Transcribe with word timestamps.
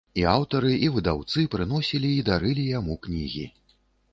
А 0.19 0.21
аўтары 0.35 0.71
і 0.87 0.87
выдаўцы 0.95 1.45
прыносілі 1.55 2.09
і 2.15 2.25
дарылі 2.31 2.67
яму 2.79 2.99
кнігі. 3.05 3.45